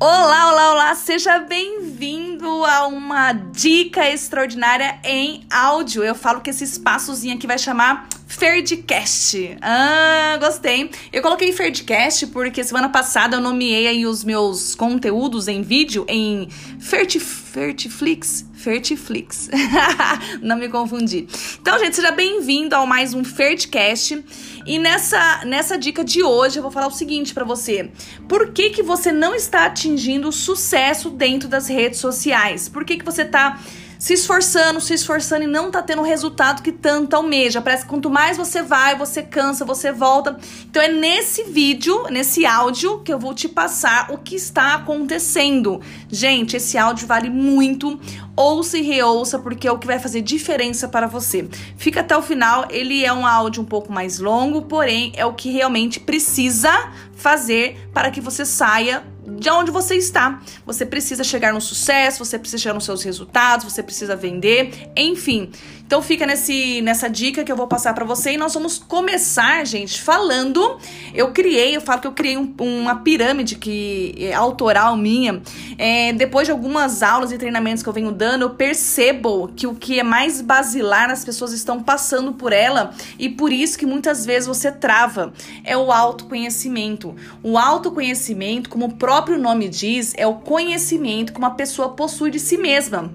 Olá, 0.00 0.52
olá, 0.52 0.70
olá! 0.70 0.77
Seja 0.94 1.38
bem-vindo 1.38 2.64
a 2.64 2.86
uma 2.86 3.32
dica 3.32 4.08
extraordinária 4.08 4.98
em 5.04 5.44
áudio. 5.50 6.02
Eu 6.02 6.14
falo 6.14 6.40
que 6.40 6.50
esse 6.50 6.64
espaçozinho 6.64 7.36
aqui 7.36 7.46
vai 7.46 7.58
chamar 7.58 8.08
Ferdcast. 8.26 9.56
Ah, 9.60 10.36
gostei. 10.38 10.90
Eu 11.12 11.22
coloquei 11.22 11.52
Ferdcast 11.52 12.26
porque 12.28 12.62
semana 12.62 12.88
passada 12.88 13.36
eu 13.36 13.40
nomeei 13.40 13.86
aí 13.86 14.06
os 14.06 14.22
meus 14.22 14.74
conteúdos 14.74 15.48
em 15.48 15.62
vídeo 15.62 16.04
em 16.08 16.48
Fertif 16.78 17.48
Fertiflix. 17.48 18.46
Fertiflix. 18.54 19.48
Não 20.42 20.56
me 20.56 20.68
confundi. 20.68 21.26
Então, 21.60 21.78
gente, 21.78 21.96
seja 21.96 22.12
bem-vindo 22.12 22.76
ao 22.76 22.86
mais 22.86 23.14
um 23.14 23.24
Ferdcast. 23.24 24.22
E 24.66 24.78
nessa, 24.78 25.44
nessa 25.46 25.78
dica 25.78 26.04
de 26.04 26.22
hoje 26.22 26.58
eu 26.58 26.62
vou 26.62 26.70
falar 26.70 26.88
o 26.88 26.92
seguinte 26.92 27.32
para 27.32 27.44
você. 27.44 27.90
Por 28.28 28.52
que, 28.52 28.70
que 28.70 28.82
você 28.82 29.10
não 29.10 29.34
está 29.34 29.64
atingindo 29.64 30.30
sucesso 30.30 30.77
dentro 31.10 31.48
das 31.48 31.68
redes 31.68 31.98
sociais? 31.98 32.68
Por 32.68 32.84
que, 32.84 32.96
que 32.96 33.04
você 33.04 33.22
está 33.22 33.58
se 33.98 34.14
esforçando, 34.14 34.80
se 34.80 34.94
esforçando 34.94 35.44
e 35.44 35.48
não 35.48 35.70
tá 35.70 35.82
tendo 35.82 36.02
o 36.02 36.04
resultado 36.04 36.62
que 36.62 36.70
tanto 36.70 37.16
almeja. 37.16 37.60
Parece 37.60 37.82
que 37.82 37.88
quanto 37.88 38.08
mais 38.08 38.36
você 38.36 38.62
vai, 38.62 38.96
você 38.96 39.22
cansa, 39.22 39.64
você 39.64 39.90
volta. 39.90 40.38
Então 40.70 40.80
é 40.80 40.88
nesse 40.88 41.44
vídeo, 41.44 42.04
nesse 42.08 42.46
áudio, 42.46 43.00
que 43.00 43.12
eu 43.12 43.18
vou 43.18 43.34
te 43.34 43.48
passar 43.48 44.12
o 44.12 44.18
que 44.18 44.36
está 44.36 44.74
acontecendo. 44.74 45.80
Gente, 46.08 46.56
esse 46.56 46.78
áudio 46.78 47.08
vale 47.08 47.28
muito. 47.28 47.98
Ouça 48.36 48.78
e 48.78 48.82
reouça, 48.82 49.36
porque 49.36 49.66
é 49.66 49.72
o 49.72 49.78
que 49.78 49.86
vai 49.86 49.98
fazer 49.98 50.22
diferença 50.22 50.86
para 50.86 51.08
você. 51.08 51.48
Fica 51.76 52.00
até 52.00 52.16
o 52.16 52.22
final, 52.22 52.68
ele 52.70 53.04
é 53.04 53.12
um 53.12 53.26
áudio 53.26 53.64
um 53.64 53.66
pouco 53.66 53.92
mais 53.92 54.20
longo, 54.20 54.62
porém 54.62 55.12
é 55.16 55.26
o 55.26 55.32
que 55.32 55.50
realmente 55.50 55.98
precisa 55.98 56.92
fazer 57.16 57.90
para 57.92 58.12
que 58.12 58.20
você 58.20 58.44
saia 58.44 59.02
de 59.38 59.50
onde 59.50 59.70
você 59.70 59.94
está. 59.94 60.42
Você 60.66 60.84
precisa 60.84 61.22
chegar 61.22 61.52
no 61.52 61.60
sucesso, 61.60 62.24
você 62.24 62.38
precisa 62.38 62.62
chegar 62.62 62.74
nos 62.74 62.84
seus 62.84 63.02
resultados, 63.02 63.72
você 63.72 63.82
precisa 63.82 64.16
vender, 64.16 64.90
enfim. 64.96 65.50
Então 65.88 66.02
fica 66.02 66.26
nesse, 66.26 66.82
nessa 66.82 67.08
dica 67.08 67.42
que 67.42 67.50
eu 67.50 67.56
vou 67.56 67.66
passar 67.66 67.94
para 67.94 68.04
você 68.04 68.32
e 68.32 68.36
nós 68.36 68.52
vamos 68.52 68.76
começar, 68.76 69.64
gente, 69.64 70.02
falando. 70.02 70.78
Eu 71.14 71.32
criei, 71.32 71.74
eu 71.74 71.80
falo 71.80 72.02
que 72.02 72.06
eu 72.06 72.12
criei 72.12 72.36
um, 72.36 72.54
uma 72.60 72.96
pirâmide 72.96 73.54
que 73.56 74.14
é 74.18 74.34
autoral 74.34 74.98
minha. 74.98 75.40
É, 75.78 76.12
depois 76.12 76.46
de 76.46 76.52
algumas 76.52 77.02
aulas 77.02 77.32
e 77.32 77.38
treinamentos 77.38 77.82
que 77.82 77.88
eu 77.88 77.92
venho 77.94 78.12
dando, 78.12 78.42
eu 78.42 78.50
percebo 78.50 79.48
que 79.56 79.66
o 79.66 79.74
que 79.74 79.98
é 79.98 80.02
mais 80.02 80.42
basilar 80.42 81.08
as 81.08 81.24
pessoas 81.24 81.54
estão 81.54 81.82
passando 81.82 82.34
por 82.34 82.52
ela 82.52 82.92
e 83.18 83.30
por 83.30 83.50
isso 83.50 83.78
que 83.78 83.86
muitas 83.86 84.26
vezes 84.26 84.46
você 84.46 84.70
trava 84.70 85.32
é 85.64 85.74
o 85.74 85.90
autoconhecimento. 85.90 87.16
O 87.42 87.56
autoconhecimento, 87.56 88.68
como 88.68 88.84
o 88.84 88.94
próprio 88.96 89.38
nome 89.38 89.70
diz, 89.70 90.12
é 90.18 90.26
o 90.26 90.34
conhecimento 90.34 91.32
que 91.32 91.38
uma 91.38 91.52
pessoa 91.52 91.94
possui 91.94 92.30
de 92.30 92.38
si 92.38 92.58
mesma. 92.58 93.10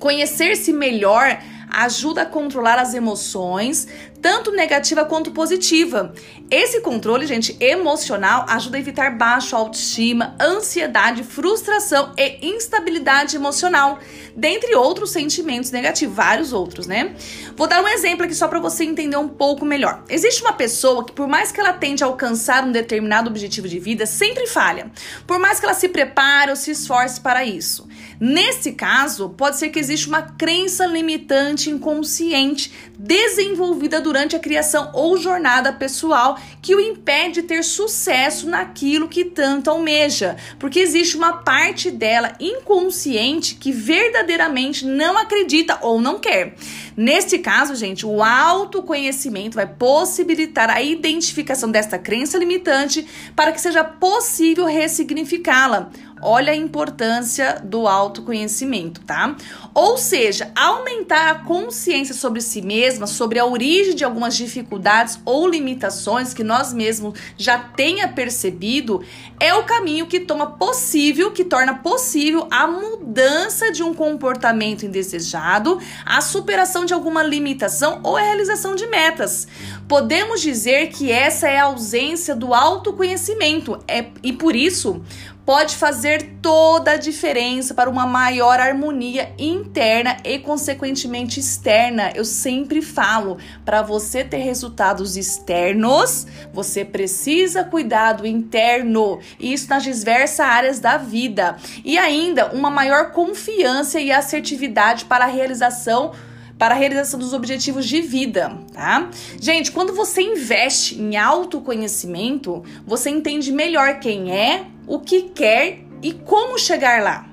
Conhecer-se 0.00 0.72
melhor 0.72 1.38
ajuda 1.82 2.22
a 2.22 2.26
controlar 2.26 2.78
as 2.78 2.94
emoções, 2.94 3.86
tanto 4.22 4.50
negativa 4.52 5.04
quanto 5.04 5.32
positiva. 5.32 6.14
Esse 6.50 6.80
controle, 6.80 7.26
gente, 7.26 7.56
emocional 7.60 8.46
ajuda 8.48 8.76
a 8.76 8.80
evitar 8.80 9.18
baixa 9.18 9.56
autoestima, 9.56 10.34
ansiedade, 10.40 11.22
frustração 11.22 12.12
e 12.16 12.46
instabilidade 12.46 13.36
emocional, 13.36 13.98
dentre 14.34 14.74
outros 14.74 15.10
sentimentos 15.10 15.70
negativos, 15.70 16.16
vários 16.16 16.52
outros, 16.52 16.86
né? 16.86 17.14
Vou 17.56 17.66
dar 17.66 17.82
um 17.82 17.88
exemplo 17.88 18.24
aqui 18.24 18.34
só 18.34 18.48
para 18.48 18.60
você 18.60 18.84
entender 18.84 19.16
um 19.16 19.28
pouco 19.28 19.64
melhor. 19.64 20.04
Existe 20.08 20.42
uma 20.42 20.52
pessoa 20.52 21.04
que 21.04 21.12
por 21.12 21.28
mais 21.28 21.52
que 21.52 21.60
ela 21.60 21.72
tente 21.72 22.02
alcançar 22.02 22.64
um 22.64 22.72
determinado 22.72 23.28
objetivo 23.28 23.68
de 23.68 23.78
vida, 23.78 24.06
sempre 24.06 24.46
falha. 24.46 24.90
Por 25.26 25.38
mais 25.38 25.60
que 25.60 25.66
ela 25.66 25.74
se 25.74 25.88
prepare 25.88 26.50
ou 26.50 26.56
se 26.56 26.70
esforce 26.70 27.20
para 27.20 27.44
isso. 27.44 27.86
Nesse 28.20 28.72
caso, 28.72 29.30
pode 29.30 29.56
ser 29.56 29.70
que 29.70 29.78
exista 29.78 30.08
uma 30.08 30.22
crença 30.22 30.86
limitante 30.86 31.70
inconsciente 31.70 32.72
desenvolvida 32.98 34.00
durante 34.00 34.36
a 34.36 34.38
criação 34.38 34.90
ou 34.92 35.16
jornada 35.16 35.72
pessoal 35.72 36.38
que 36.62 36.74
o 36.74 36.80
impede 36.80 37.34
de 37.34 37.42
ter 37.42 37.64
sucesso 37.64 38.48
naquilo 38.48 39.08
que 39.08 39.24
tanto 39.24 39.68
almeja, 39.68 40.36
porque 40.58 40.78
existe 40.78 41.16
uma 41.16 41.38
parte 41.38 41.90
dela 41.90 42.32
inconsciente 42.38 43.56
que 43.56 43.72
verdadeiramente 43.72 44.86
não 44.86 45.18
acredita 45.18 45.78
ou 45.82 46.00
não 46.00 46.18
quer. 46.18 46.54
Neste 46.96 47.38
caso, 47.38 47.74
gente, 47.74 48.06
o 48.06 48.22
autoconhecimento 48.22 49.56
vai 49.56 49.66
possibilitar 49.66 50.70
a 50.70 50.80
identificação 50.80 51.70
desta 51.70 51.98
crença 51.98 52.38
limitante 52.38 53.04
para 53.34 53.50
que 53.50 53.60
seja 53.60 53.82
possível 53.82 54.66
ressignificá-la 54.66 55.90
Olha 56.22 56.52
a 56.52 56.56
importância 56.56 57.60
do 57.62 57.86
autoconhecimento, 57.86 59.00
tá? 59.02 59.36
Ou 59.74 59.98
seja, 59.98 60.50
aumentar 60.54 61.30
a 61.30 61.34
consciência 61.34 62.14
sobre 62.14 62.40
si 62.40 62.62
mesma, 62.62 63.06
sobre 63.06 63.38
a 63.38 63.44
origem 63.44 63.94
de 63.94 64.04
algumas 64.04 64.36
dificuldades 64.36 65.18
ou 65.24 65.46
limitações 65.46 66.32
que 66.32 66.44
nós 66.44 66.72
mesmos 66.72 67.18
já 67.36 67.58
tenha 67.58 68.08
percebido, 68.08 69.02
é 69.40 69.54
o 69.54 69.64
caminho 69.64 70.06
que 70.06 70.20
toma 70.20 70.52
possível, 70.52 71.32
que 71.32 71.44
torna 71.44 71.74
possível 71.74 72.46
a 72.50 72.66
mudança 72.66 73.72
de 73.72 73.82
um 73.82 73.92
comportamento 73.92 74.86
indesejado, 74.86 75.78
a 76.06 76.20
superação 76.20 76.84
de 76.84 76.94
alguma 76.94 77.22
limitação 77.22 78.00
ou 78.02 78.16
a 78.16 78.22
realização 78.22 78.74
de 78.74 78.86
metas. 78.86 79.48
Podemos 79.88 80.40
dizer 80.40 80.88
que 80.88 81.10
essa 81.10 81.48
é 81.48 81.58
a 81.58 81.64
ausência 81.64 82.34
do 82.34 82.54
autoconhecimento, 82.54 83.78
é, 83.86 84.06
e 84.22 84.32
por 84.32 84.56
isso 84.56 85.02
pode 85.44 85.76
fazer 85.76 86.36
toda 86.40 86.92
a 86.92 86.96
diferença 86.96 87.74
para 87.74 87.90
uma 87.90 88.06
maior 88.06 88.58
harmonia 88.58 89.32
interna 89.38 90.16
e, 90.24 90.38
consequentemente, 90.38 91.40
externa. 91.40 92.12
Eu 92.14 92.24
sempre 92.24 92.80
falo: 92.80 93.38
para 93.64 93.82
você 93.82 94.24
ter 94.24 94.38
resultados 94.38 95.16
externos, 95.16 96.26
você 96.52 96.84
precisa 96.84 97.64
cuidar 97.64 98.14
do 98.14 98.26
interno, 98.26 99.18
isso 99.38 99.68
nas 99.68 99.82
diversas 99.82 100.40
áreas 100.40 100.80
da 100.80 100.96
vida. 100.96 101.56
E 101.84 101.98
ainda, 101.98 102.52
uma 102.52 102.70
maior 102.70 103.12
confiança 103.12 104.00
e 104.00 104.10
assertividade 104.10 105.04
para 105.04 105.24
a 105.24 105.28
realização 105.28 106.12
para 106.58 106.74
a 106.74 106.78
realização 106.78 107.18
dos 107.18 107.32
objetivos 107.32 107.86
de 107.86 108.00
vida, 108.00 108.56
tá? 108.72 109.10
Gente, 109.40 109.72
quando 109.72 109.94
você 109.94 110.22
investe 110.22 111.00
em 111.00 111.16
autoconhecimento, 111.16 112.62
você 112.86 113.10
entende 113.10 113.52
melhor 113.52 113.98
quem 113.98 114.32
é, 114.32 114.66
o 114.86 114.98
que 114.98 115.22
quer 115.22 115.80
e 116.02 116.12
como 116.12 116.58
chegar 116.58 117.02
lá. 117.02 117.28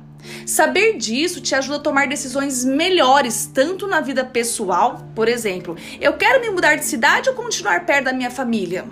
Saber 0.45 0.97
disso 0.97 1.41
te 1.41 1.55
ajuda 1.55 1.77
a 1.77 1.79
tomar 1.79 2.07
decisões 2.07 2.63
melhores, 2.63 3.49
tanto 3.51 3.87
na 3.87 4.01
vida 4.01 4.23
pessoal, 4.23 5.07
por 5.15 5.27
exemplo, 5.27 5.75
eu 5.99 6.13
quero 6.13 6.41
me 6.41 6.49
mudar 6.49 6.75
de 6.75 6.85
cidade 6.85 7.29
ou 7.29 7.35
continuar 7.35 7.85
perto 7.85 8.05
da 8.05 8.13
minha 8.13 8.29
família? 8.29 8.85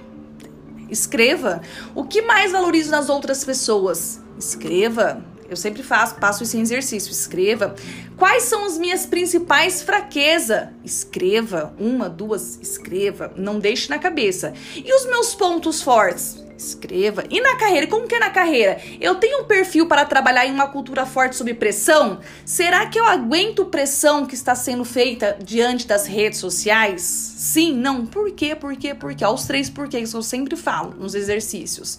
Escreva. 0.89 1.61
O 1.93 2.03
que 2.03 2.21
mais 2.21 2.51
valorizo 2.51 2.89
nas 2.89 3.09
outras 3.09 3.45
pessoas? 3.45 4.19
Escreva. 4.39 5.23
Eu 5.49 5.57
sempre 5.57 5.81
faço, 5.81 6.15
passo 6.15 6.43
esse 6.43 6.59
exercício. 6.59 7.11
Escreva. 7.11 7.75
Quais 8.15 8.43
são 8.43 8.65
as 8.65 8.77
minhas 8.77 9.05
principais 9.05 9.81
fraquezas? 9.81 10.67
Escreva. 10.83 11.73
Uma, 11.79 12.07
duas, 12.07 12.59
escreva. 12.61 13.33
Não 13.35 13.59
deixe 13.59 13.89
na 13.89 13.97
cabeça. 13.97 14.53
E 14.75 14.93
os 14.93 15.05
meus 15.07 15.33
pontos 15.33 15.81
fortes? 15.81 16.37
Escreva. 16.55 17.23
E 17.29 17.39
na 17.39 17.55
carreira? 17.55 17.87
Como 17.87 18.05
que 18.05 18.13
é 18.13 18.19
na 18.19 18.29
carreira? 18.29 18.81
Eu 18.99 19.15
tenho 19.15 19.41
um 19.41 19.45
perfil 19.45 19.87
para 19.87 20.03
trabalhar 20.03 20.45
em 20.45 20.51
uma 20.51 20.67
cultura 20.67 21.05
forte 21.05 21.37
sob 21.37 21.53
pressão? 21.53 22.19
Será 22.45 22.85
que 22.85 22.99
eu 22.99 23.05
aguento 23.05 23.65
pressão 23.65 24.25
que 24.25 24.35
está 24.35 24.53
sendo 24.53 24.83
feita 24.83 25.37
diante 25.41 25.87
das 25.87 26.05
redes 26.05 26.37
sociais? 26.37 27.01
Sim, 27.01 27.73
não. 27.73 28.05
Por 28.05 28.29
quê? 28.31 28.55
Por 28.55 28.75
quê? 28.75 28.93
Por 28.93 29.15
quê? 29.15 29.23
Aos 29.23 29.45
três 29.45 29.69
porquês 29.69 30.11
que 30.11 30.17
eu 30.17 30.21
sempre 30.21 30.57
falo 30.57 30.93
nos 30.99 31.15
exercícios. 31.15 31.97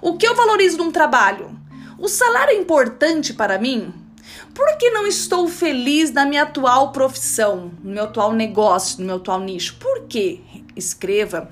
O 0.00 0.16
que 0.16 0.26
eu 0.26 0.36
valorizo 0.36 0.78
num 0.78 0.92
trabalho? 0.92 1.50
O 1.98 2.08
salário 2.08 2.52
é 2.52 2.60
importante 2.60 3.32
para 3.32 3.58
mim? 3.58 3.92
Por 4.54 4.76
que 4.76 4.90
não 4.90 5.06
estou 5.06 5.48
feliz 5.48 6.12
na 6.12 6.26
minha 6.26 6.42
atual 6.42 6.92
profissão, 6.92 7.70
no 7.82 7.92
meu 7.92 8.04
atual 8.04 8.32
negócio, 8.32 9.00
no 9.00 9.06
meu 9.06 9.16
atual 9.16 9.40
nicho? 9.40 9.76
Por 9.78 10.02
quê? 10.06 10.40
Escreva. 10.74 11.48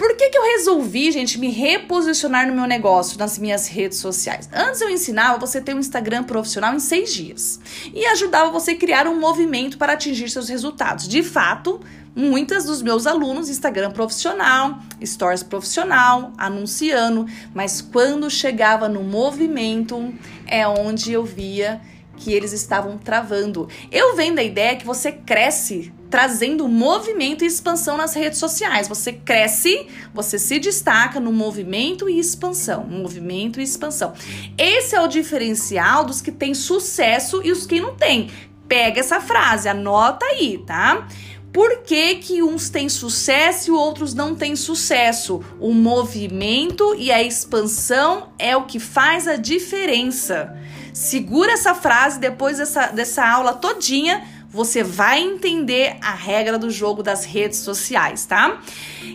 Por 0.00 0.16
que, 0.16 0.30
que 0.30 0.38
eu 0.38 0.42
resolvi, 0.56 1.12
gente, 1.12 1.38
me 1.38 1.50
reposicionar 1.50 2.46
no 2.46 2.54
meu 2.54 2.64
negócio, 2.64 3.18
nas 3.18 3.38
minhas 3.38 3.68
redes 3.68 3.98
sociais? 3.98 4.48
Antes 4.50 4.80
eu 4.80 4.88
ensinava 4.88 5.38
você 5.38 5.60
ter 5.60 5.74
um 5.74 5.78
Instagram 5.78 6.24
profissional 6.24 6.74
em 6.74 6.80
seis 6.80 7.12
dias 7.12 7.60
e 7.92 8.06
ajudava 8.06 8.50
você 8.50 8.70
a 8.70 8.76
criar 8.78 9.06
um 9.06 9.20
movimento 9.20 9.76
para 9.76 9.92
atingir 9.92 10.30
seus 10.30 10.48
resultados. 10.48 11.06
De 11.06 11.22
fato, 11.22 11.78
muitas 12.16 12.64
dos 12.64 12.80
meus 12.80 13.06
alunos 13.06 13.50
Instagram 13.50 13.90
profissional, 13.90 14.78
stories 15.04 15.42
profissional, 15.42 16.32
anunciando, 16.38 17.26
mas 17.52 17.82
quando 17.82 18.30
chegava 18.30 18.88
no 18.88 19.02
movimento 19.02 20.14
é 20.46 20.66
onde 20.66 21.12
eu 21.12 21.26
via 21.26 21.78
que 22.20 22.32
eles 22.32 22.52
estavam 22.52 22.98
travando. 22.98 23.66
Eu 23.90 24.14
venho 24.14 24.34
da 24.34 24.42
ideia 24.42 24.76
que 24.76 24.86
você 24.86 25.10
cresce 25.10 25.92
trazendo 26.10 26.68
movimento 26.68 27.42
e 27.42 27.46
expansão 27.46 27.96
nas 27.96 28.14
redes 28.14 28.38
sociais. 28.38 28.88
Você 28.88 29.12
cresce, 29.12 29.86
você 30.12 30.38
se 30.38 30.58
destaca 30.58 31.18
no 31.18 31.32
movimento 31.32 32.08
e 32.08 32.18
expansão. 32.18 32.84
Movimento 32.84 33.60
e 33.60 33.62
expansão. 33.62 34.12
Esse 34.58 34.94
é 34.94 35.00
o 35.00 35.08
diferencial 35.08 36.04
dos 36.04 36.20
que 36.20 36.30
têm 36.30 36.52
sucesso 36.52 37.40
e 37.42 37.50
os 37.50 37.64
que 37.64 37.80
não 37.80 37.94
têm. 37.94 38.30
Pega 38.68 39.00
essa 39.00 39.20
frase, 39.20 39.68
anota 39.68 40.26
aí, 40.26 40.58
tá? 40.66 41.08
Por 41.52 41.78
que, 41.78 42.16
que 42.16 42.42
uns 42.42 42.68
têm 42.68 42.88
sucesso 42.88 43.70
e 43.70 43.72
outros 43.72 44.14
não 44.14 44.36
têm 44.36 44.54
sucesso? 44.54 45.42
O 45.58 45.72
movimento 45.72 46.94
e 46.96 47.10
a 47.10 47.20
expansão 47.20 48.28
é 48.38 48.56
o 48.56 48.66
que 48.66 48.78
faz 48.78 49.26
a 49.26 49.34
diferença. 49.36 50.56
Segura 50.92 51.52
essa 51.52 51.74
frase 51.74 52.18
depois 52.18 52.58
dessa, 52.58 52.86
dessa 52.86 53.26
aula 53.26 53.54
todinha, 53.54 54.22
você 54.50 54.82
vai 54.82 55.20
entender 55.20 55.96
a 56.02 56.12
regra 56.12 56.58
do 56.58 56.70
jogo 56.70 57.02
das 57.02 57.24
redes 57.24 57.60
sociais, 57.60 58.26
tá? 58.26 58.60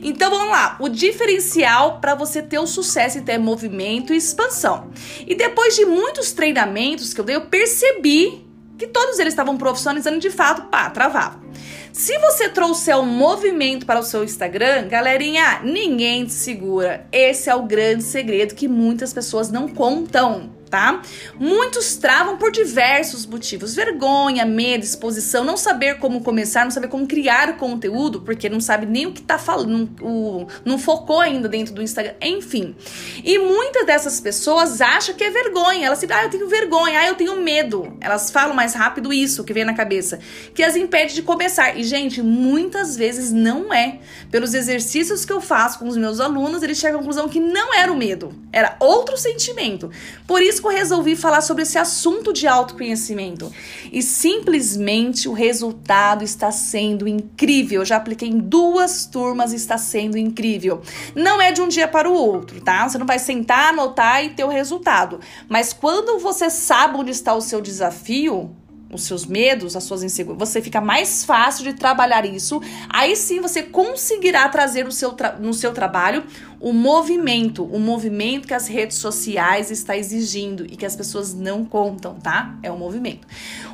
Então 0.02 0.30
vamos 0.30 0.50
lá, 0.50 0.78
o 0.80 0.88
diferencial 0.88 2.00
para 2.00 2.16
você 2.16 2.42
ter 2.42 2.58
o 2.58 2.66
sucesso 2.66 3.18
e 3.18 3.22
ter 3.22 3.38
movimento 3.38 4.14
e 4.14 4.18
expansão. 4.18 4.92
E 5.28 5.36
depois 5.36 5.76
de 5.76 5.86
muitos 5.86 6.32
treinamentos 6.32 7.14
que 7.14 7.20
eu 7.20 7.26
dei, 7.26 7.36
eu 7.36 7.48
percebi 7.48 8.46
que 8.78 8.88
todos 8.88 9.20
eles 9.20 9.34
estavam 9.34 9.58
profissionalizando 9.58 10.20
de 10.20 10.30
fato, 10.30 10.64
pá, 10.70 10.90
travava. 10.90 11.44
Se 11.92 12.18
você 12.20 12.50
trouxer 12.50 12.98
um 12.98 13.06
movimento 13.06 13.86
para 13.86 14.00
o 14.00 14.04
seu 14.04 14.24
Instagram, 14.24 14.88
galerinha, 14.88 15.62
ninguém 15.64 16.26
te 16.26 16.34
segura. 16.34 17.08
Esse 17.12 17.50
é 17.50 17.56
o 17.56 17.64
grande 17.64 18.04
segredo 18.04 18.54
que 18.54 18.68
muitas 18.68 19.14
pessoas 19.14 19.50
não 19.50 19.68
contam 19.68 20.55
tá? 20.70 21.02
Muitos 21.40 21.96
travam 21.98 22.38
por 22.38 22.52
diversos 22.52 23.26
motivos: 23.26 23.76
vergonha, 23.76 24.46
medo, 24.46 24.84
exposição, 24.84 25.44
não 25.44 25.58
saber 25.58 26.00
como 26.00 26.22
começar, 26.22 26.64
não 26.64 26.72
saber 26.72 26.88
como 26.88 27.08
criar 27.08 27.58
conteúdo, 27.58 28.22
porque 28.22 28.50
não 28.50 28.60
sabe 28.60 28.86
nem 28.86 29.06
o 29.06 29.12
que 29.12 29.22
tá 29.22 29.38
falando, 29.38 29.90
o, 30.02 30.48
não 30.64 30.78
focou 30.78 31.20
ainda 31.20 31.48
dentro 31.48 31.74
do 31.74 31.82
Instagram, 31.82 32.14
enfim. 32.22 32.76
E 33.24 33.38
muitas 33.40 33.86
dessas 33.86 34.20
pessoas 34.20 34.82
acham 34.82 35.16
que 35.16 35.24
é 35.24 35.30
vergonha, 35.30 35.88
elas 35.88 36.00
se, 36.00 36.08
ah, 36.12 36.24
eu 36.24 36.30
tenho 36.30 36.48
vergonha, 36.48 37.00
ah, 37.00 37.08
eu 37.08 37.16
tenho 37.16 37.42
medo. 37.42 37.96
Elas 38.02 38.32
falam 38.32 38.56
mais 38.56 38.74
rápido 38.74 39.14
isso 39.14 39.44
que 39.44 39.54
vem 39.54 39.66
na 39.66 39.74
cabeça, 39.74 40.20
que 40.54 40.64
as 40.64 40.76
impede 40.76 41.14
de 41.14 41.22
começar. 41.22 41.78
E 41.78 41.84
gente, 41.84 42.22
muitas 42.22 42.96
vezes 42.96 43.32
não 43.32 43.74
é. 43.74 44.00
Pelos 44.32 44.54
exercícios 44.54 45.26
que 45.26 45.32
eu 45.32 45.42
faço 45.42 45.80
com 45.80 45.88
os 45.88 45.98
meus 45.98 46.20
alunos, 46.20 46.64
eles 46.64 46.78
chegam 46.78 47.00
à 47.00 47.00
conclusão 47.00 47.30
que 47.30 47.40
não 47.40 47.74
era 47.74 47.92
o 47.92 47.98
medo, 47.98 48.34
era 48.52 48.76
outro 48.80 49.18
sentimento. 49.18 49.90
Por 50.28 50.42
isso 50.42 50.55
que 50.60 50.68
eu 50.68 50.72
resolvi 50.72 51.16
falar 51.16 51.42
sobre 51.42 51.64
esse 51.64 51.78
assunto 51.78 52.34
de 52.34 52.48
autoconhecimento. 52.48 53.52
E 53.92 54.02
simplesmente 54.02 55.28
o 55.28 55.34
resultado 55.34 56.24
está 56.24 56.52
sendo 56.52 57.08
incrível. 57.08 57.82
Eu 57.82 57.86
já 57.86 57.98
apliquei 57.98 58.30
em 58.30 58.38
duas 58.38 59.06
turmas 59.06 59.54
e 59.54 59.56
está 59.56 59.78
sendo 59.78 60.18
incrível. 60.18 60.82
Não 61.16 61.42
é 61.42 61.52
de 61.52 61.62
um 61.62 61.68
dia 61.68 61.88
para 61.88 62.10
o 62.10 62.14
outro, 62.14 62.62
tá? 62.62 62.88
Você 62.88 62.98
não 62.98 63.06
vai 63.06 63.20
sentar, 63.20 63.70
anotar 63.70 64.24
e 64.24 64.30
ter 64.30 64.44
o 64.44 64.50
resultado. 64.50 65.20
Mas 65.48 65.74
quando 65.74 66.20
você 66.20 66.50
sabe 66.50 66.98
onde 66.98 67.12
está 67.12 67.34
o 67.34 67.42
seu 67.42 67.62
desafio, 67.62 68.56
os 68.92 69.04
seus 69.04 69.26
medos, 69.26 69.76
as 69.76 69.84
suas 69.84 70.04
inseguranças, 70.04 70.50
você 70.50 70.62
fica 70.62 70.80
mais 70.80 71.26
fácil 71.26 71.64
de 71.64 71.74
trabalhar 71.74 72.26
isso. 72.26 72.62
Aí 72.90 73.16
sim 73.16 73.42
você 73.42 73.64
conseguirá 73.64 74.48
trazer 74.50 74.86
no 74.86 74.92
seu, 74.92 75.16
no 75.40 75.54
seu 75.54 75.74
trabalho 75.74 76.24
o 76.60 76.72
movimento, 76.72 77.64
o 77.64 77.80
movimento 77.80 78.48
que 78.48 78.54
as 78.54 78.68
redes 78.68 78.98
sociais 78.98 79.70
está 79.70 79.98
exigindo 79.98 80.66
e 80.66 80.76
que 80.76 80.86
as 80.86 80.96
pessoas 80.96 81.34
não 81.34 81.66
contam, 81.66 82.16
tá? 82.16 82.58
É 82.64 82.72
o 82.72 82.78
movimento. 82.78 83.28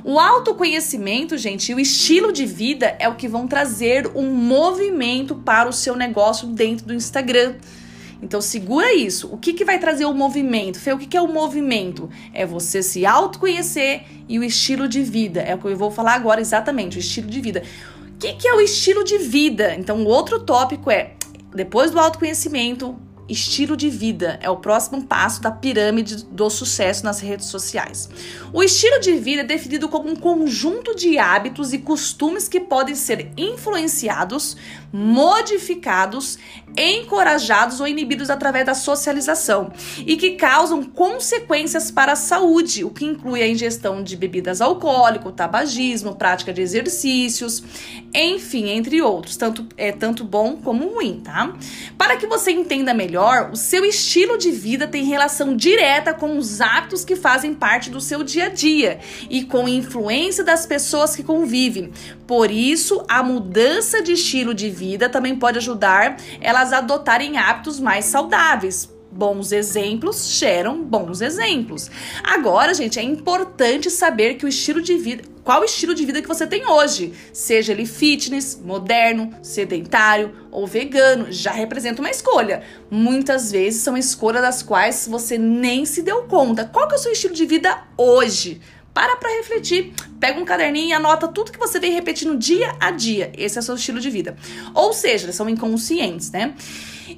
O 0.03 0.19
autoconhecimento, 0.19 1.37
gente, 1.37 1.71
e 1.71 1.75
o 1.75 1.79
estilo 1.79 2.31
de 2.31 2.45
vida 2.45 2.95
é 2.99 3.07
o 3.07 3.15
que 3.15 3.27
vão 3.27 3.47
trazer 3.47 4.11
um 4.15 4.33
movimento 4.33 5.35
para 5.35 5.69
o 5.69 5.73
seu 5.73 5.95
negócio 5.95 6.47
dentro 6.47 6.85
do 6.85 6.93
Instagram. 6.93 7.55
Então 8.21 8.39
segura 8.39 8.93
isso. 8.93 9.27
O 9.31 9.37
que, 9.37 9.53
que 9.53 9.65
vai 9.65 9.79
trazer 9.79 10.05
o 10.05 10.13
movimento? 10.13 10.79
Fê, 10.79 10.93
o 10.93 10.97
que, 10.97 11.07
que 11.07 11.17
é 11.17 11.21
o 11.21 11.27
movimento? 11.27 12.09
É 12.33 12.45
você 12.45 12.83
se 12.83 13.05
autoconhecer 13.05 14.03
e 14.29 14.37
o 14.37 14.43
estilo 14.43 14.87
de 14.87 15.01
vida. 15.01 15.41
É 15.41 15.55
o 15.55 15.57
que 15.57 15.67
eu 15.67 15.75
vou 15.75 15.89
falar 15.89 16.13
agora 16.13 16.39
exatamente, 16.39 16.97
o 16.97 16.99
estilo 16.99 17.27
de 17.27 17.41
vida. 17.41 17.63
O 18.15 18.17
que, 18.19 18.33
que 18.33 18.47
é 18.47 18.53
o 18.53 18.61
estilo 18.61 19.03
de 19.03 19.17
vida? 19.17 19.73
Então, 19.75 20.03
o 20.03 20.07
outro 20.07 20.39
tópico 20.39 20.91
é, 20.91 21.13
depois 21.53 21.89
do 21.89 21.99
autoconhecimento, 21.99 22.95
estilo 23.27 23.77
de 23.77 23.89
vida 23.89 24.39
é 24.41 24.49
o 24.49 24.57
próximo 24.57 25.03
passo 25.03 25.41
da 25.41 25.51
pirâmide 25.51 26.25
do 26.25 26.49
sucesso 26.49 27.03
nas 27.05 27.19
redes 27.19 27.47
sociais. 27.47 28.09
O 28.51 28.61
estilo 28.61 28.99
de 28.99 29.13
vida 29.13 29.41
é 29.41 29.45
definido 29.45 29.87
como 29.87 30.09
um 30.09 30.15
conjunto 30.15 30.95
de 30.95 31.17
hábitos 31.17 31.73
e 31.73 31.77
costumes 31.77 32.47
que 32.47 32.59
podem 32.59 32.95
ser 32.95 33.31
influenciados, 33.37 34.57
modificados, 34.91 36.37
encorajados 36.77 37.79
ou 37.79 37.87
inibidos 37.87 38.29
através 38.29 38.65
da 38.65 38.73
socialização 38.73 39.71
e 40.05 40.17
que 40.17 40.31
causam 40.31 40.83
consequências 40.83 41.91
para 41.91 42.13
a 42.13 42.15
saúde, 42.15 42.83
o 42.83 42.89
que 42.89 43.05
inclui 43.05 43.41
a 43.41 43.47
ingestão 43.47 44.03
de 44.03 44.15
bebidas 44.15 44.61
alcoólicas, 44.61 45.33
tabagismo, 45.35 46.15
prática 46.15 46.53
de 46.53 46.61
exercícios, 46.61 47.63
enfim, 48.13 48.69
entre 48.69 49.01
outros, 49.01 49.37
tanto 49.37 49.65
é 49.77 49.91
tanto 49.91 50.23
bom 50.23 50.57
como 50.57 50.87
ruim, 50.87 51.21
tá? 51.23 51.55
Para 51.97 52.17
que 52.17 52.27
você 52.27 52.51
entenda 52.51 52.93
melhor, 52.93 53.10
o 53.51 53.55
seu 53.55 53.83
estilo 53.83 54.37
de 54.37 54.51
vida 54.51 54.87
tem 54.87 55.03
relação 55.03 55.55
direta 55.55 56.13
com 56.13 56.37
os 56.37 56.61
hábitos 56.61 57.03
que 57.03 57.15
fazem 57.15 57.53
parte 57.53 57.89
do 57.89 57.99
seu 57.99 58.23
dia 58.23 58.45
a 58.45 58.49
dia 58.49 58.99
e 59.29 59.43
com 59.43 59.65
a 59.65 59.69
influência 59.69 60.43
das 60.43 60.65
pessoas 60.65 61.15
que 61.15 61.23
convivem. 61.23 61.91
Por 62.27 62.51
isso, 62.51 63.03
a 63.09 63.21
mudança 63.23 64.01
de 64.01 64.13
estilo 64.13 64.53
de 64.53 64.69
vida 64.69 65.09
também 65.09 65.35
pode 65.35 65.57
ajudar 65.57 66.17
elas 66.39 66.71
a 66.71 66.77
adotarem 66.77 67.37
hábitos 67.37 67.79
mais 67.79 68.05
saudáveis. 68.05 69.00
Bons 69.11 69.51
exemplos 69.51 70.37
geram 70.37 70.83
bons 70.83 71.19
exemplos. 71.19 71.91
Agora, 72.23 72.73
gente, 72.73 72.97
é 72.97 73.03
importante 73.03 73.89
saber 73.89 74.35
que 74.35 74.45
o 74.45 74.47
estilo 74.47 74.81
de 74.81 74.95
vida, 74.97 75.23
qual 75.43 75.65
estilo 75.65 75.93
de 75.93 76.05
vida 76.05 76.21
que 76.21 76.27
você 76.27 76.47
tem 76.47 76.65
hoje, 76.65 77.13
seja 77.33 77.73
ele 77.73 77.85
fitness, 77.85 78.59
moderno, 78.63 79.33
sedentário 79.41 80.33
ou 80.49 80.65
vegano, 80.65 81.27
já 81.29 81.51
representa 81.51 82.01
uma 82.01 82.09
escolha. 82.09 82.63
Muitas 82.89 83.51
vezes 83.51 83.81
são 83.81 83.97
escolhas 83.97 84.41
das 84.41 84.63
quais 84.63 85.07
você 85.09 85.37
nem 85.37 85.85
se 85.85 86.01
deu 86.01 86.23
conta. 86.23 86.63
Qual 86.63 86.87
que 86.87 86.93
é 86.93 86.97
o 86.97 87.01
seu 87.01 87.11
estilo 87.11 87.33
de 87.33 87.45
vida 87.45 87.83
hoje? 87.97 88.61
Para 88.93 89.15
para 89.17 89.37
refletir, 89.37 89.93
pega 90.21 90.39
um 90.39 90.45
caderninho 90.45 90.89
e 90.89 90.93
anota 90.93 91.27
tudo 91.27 91.51
que 91.51 91.57
você 91.57 91.79
vem 91.79 91.91
repetindo 91.91 92.37
dia 92.37 92.75
a 92.79 92.91
dia. 92.91 93.31
Esse 93.35 93.57
é 93.57 93.61
o 93.61 93.63
seu 93.63 93.75
estilo 93.75 93.99
de 93.99 94.09
vida. 94.09 94.37
Ou 94.73 94.93
seja, 94.93 95.25
eles 95.25 95.35
são 95.35 95.49
inconscientes, 95.49 96.31
né? 96.31 96.53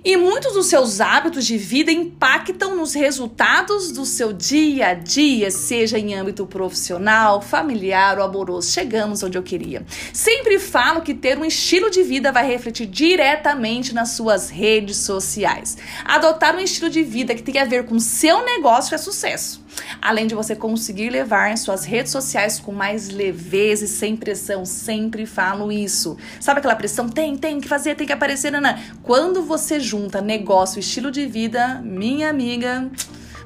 E 0.06 0.18
muitos 0.18 0.54
dos 0.54 0.66
seus 0.68 1.00
hábitos 1.00 1.46
de 1.46 1.58
vida 1.58 1.90
impactam 1.92 2.76
nos 2.76 2.94
resultados 2.94 3.92
do 3.92 4.06
seu 4.06 4.34
dia 4.34 4.88
a 4.88 4.94
dia, 4.94 5.50
seja 5.50 5.98
em 5.98 6.14
âmbito 6.14 6.46
profissional, 6.46 7.42
familiar 7.42 8.18
ou 8.18 8.26
amoroso. 8.26 8.70
Chegamos 8.70 9.24
onde 9.24 9.38
eu 9.38 9.44
queria. 9.44 9.86
Sempre 10.12 10.60
falo 10.60 11.02
que 11.02 11.14
ter 11.14 11.38
um 11.38 11.46
estilo 11.46 11.90
de 11.90 12.04
vida 12.04 12.32
vai 12.32 12.46
refletir 12.46 12.86
diretamente 12.86 13.94
nas 13.94 14.10
suas 14.10 14.50
redes 14.50 14.98
sociais. 14.98 15.78
Adotar 16.04 16.56
um 16.56 16.60
estilo 16.60 16.90
de 16.90 17.02
vida 17.02 17.34
que 17.36 17.44
tem 17.44 17.60
a 17.60 17.66
ver 17.66 17.86
com 17.86 18.00
seu 18.00 18.44
negócio 18.44 18.96
é 18.96 18.98
sucesso. 18.98 19.64
Além 20.02 20.28
de 20.28 20.36
você 20.36 20.56
conseguir 20.56 21.10
levar 21.10 21.58
suas 21.58 21.86
redes 21.86 22.12
sociais 22.12 22.60
com 22.60 22.72
mais 22.72 22.93
leveza 23.10 23.86
e 23.86 23.88
sem 23.88 24.16
pressão. 24.16 24.66
Sempre 24.66 25.26
falo 25.26 25.72
isso. 25.72 26.18
Sabe 26.40 26.60
aquela 26.60 26.76
pressão? 26.76 27.10
Tem, 27.10 27.36
tem 27.38 27.60
que 27.60 27.68
fazer, 27.68 27.96
tem 27.96 28.08
que 28.08 28.14
aparecer, 28.14 28.52
Nana. 28.52 28.80
Quando 29.02 29.44
você 29.44 29.80
junta 29.80 30.22
negócio 30.22 30.80
estilo 30.80 31.12
de 31.12 31.26
vida, 31.26 31.82
minha 31.84 32.30
amiga 32.30 32.90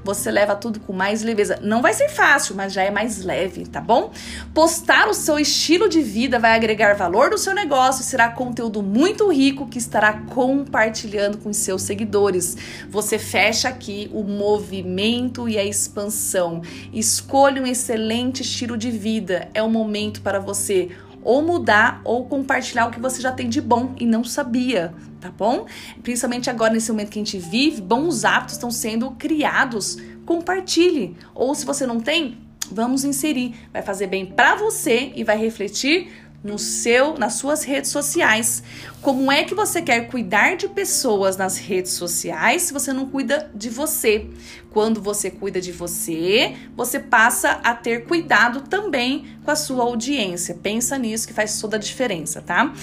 você 0.04 0.32
leva 0.32 0.56
tudo 0.56 0.80
com 0.80 0.94
mais 0.94 1.22
leveza. 1.22 1.60
Não 1.62 1.82
vai 1.82 1.94
ser 1.94 2.10
fácil, 2.10 2.56
mas 2.56 2.74
já 2.74 2.84
é 2.84 2.92
mais 2.92 3.24
leve, 3.24 3.66
tá 3.66 3.82
bom? 3.82 4.12
Postar 4.54 5.08
o 5.08 5.14
seu 5.14 5.40
estilo 5.40 5.90
de 5.90 6.02
vida 6.02 6.40
vai 6.40 6.56
agregar 6.56 6.96
valor 6.96 7.30
no 7.30 7.38
seu 7.38 7.54
negócio 7.54 8.02
e 8.02 8.06
será 8.06 8.30
conteúdo 8.30 8.82
muito 8.82 9.32
rico 9.32 9.68
que 9.68 9.78
estará 9.78 10.14
compartilhando 10.14 11.38
com 11.38 11.52
seus 11.54 11.82
seguidores. 11.82 12.58
Você 12.90 13.18
fecha 13.18 13.70
aqui 13.70 14.10
o 14.14 14.24
movimento 14.24 15.48
e 15.48 15.58
a 15.58 15.64
expansão. 15.64 16.62
Escolha 16.94 17.62
um 17.62 17.68
excelente 17.68 18.42
estilo 18.42 18.78
de 18.78 18.92
vida. 18.92 19.50
É 19.54 19.62
o 19.62 19.70
momento 19.70 20.22
para 20.22 20.40
você 20.40 20.90
ou 21.28 21.42
mudar 21.42 22.00
ou 22.06 22.24
compartilhar 22.24 22.88
o 22.88 22.92
que 22.92 23.02
você 23.02 23.22
já 23.22 23.34
tem 23.34 23.50
de 23.50 23.60
bom 23.60 23.94
e 24.00 24.06
não 24.06 24.24
sabia, 24.24 24.94
tá 25.20 25.30
bom? 25.30 25.66
Principalmente 26.02 26.50
agora 26.50 26.72
nesse 26.72 26.90
momento 26.90 27.10
que 27.10 27.20
a 27.20 27.22
gente 27.22 27.38
vive, 27.38 27.82
bons 27.82 28.24
hábitos 28.24 28.56
estão 28.56 28.72
sendo 28.72 29.12
criados. 29.12 29.98
Compartilhe. 30.26 31.18
Ou 31.36 31.54
se 31.54 31.66
você 31.66 31.86
não 31.86 32.00
tem, 32.00 32.38
vamos 32.72 33.04
inserir. 33.04 33.56
Vai 33.74 33.82
fazer 33.82 34.08
bem 34.08 34.26
para 34.26 34.56
você 34.56 35.12
e 35.18 35.24
vai 35.26 35.38
refletir 35.38 36.10
no 36.48 36.58
seu, 36.58 37.18
nas 37.18 37.34
suas 37.34 37.64
redes 37.64 37.92
sociais. 37.92 38.64
Como 39.02 39.30
é 39.32 39.44
que 39.44 39.54
você 39.54 39.82
quer 39.82 40.08
cuidar 40.08 40.56
de 40.56 40.70
pessoas 40.70 41.36
nas 41.36 41.58
redes 41.58 41.92
sociais 41.92 42.64
se 42.64 42.74
você 42.74 42.94
não 42.94 43.06
cuida 43.06 43.52
de 43.54 43.70
você? 43.70 44.26
Quando 44.72 45.02
você 45.02 45.30
cuida 45.30 45.60
de 45.60 45.74
você, 45.74 46.56
você 46.76 47.00
passa 47.00 47.60
a 47.64 47.74
ter 47.74 48.06
cuidado 48.06 48.62
também 48.62 49.26
com 49.44 49.52
a 49.52 49.56
sua 49.56 49.84
audiência. 49.84 50.56
Pensa 50.56 50.98
nisso 50.98 51.28
que 51.28 51.34
faz 51.34 51.60
toda 51.60 51.76
a 51.76 51.80
diferença, 51.80 52.42
tá? 52.42 52.74